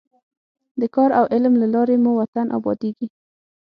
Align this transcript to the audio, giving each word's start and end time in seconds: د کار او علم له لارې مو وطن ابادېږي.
د 0.79 0.81
کار 0.95 1.09
او 1.19 1.25
علم 1.33 1.53
له 1.61 1.67
لارې 1.73 1.95
مو 2.03 2.11
وطن 2.21 2.47
ابادېږي. 2.57 3.07